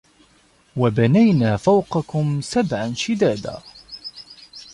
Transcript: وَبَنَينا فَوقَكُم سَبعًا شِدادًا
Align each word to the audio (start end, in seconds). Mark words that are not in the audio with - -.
وَبَنَينا 0.75 1.57
فَوقَكُم 1.57 2.41
سَبعًا 2.41 2.93
شِدادًا 2.93 3.61